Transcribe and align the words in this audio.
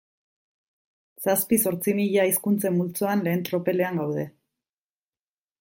Zazpi-zortzi 1.25 1.93
mila 2.01 2.25
hizkuntzen 2.31 2.75
multzoan 2.79 3.23
lehen 3.29 3.47
tropelean 3.51 4.05
gaude. 4.05 4.29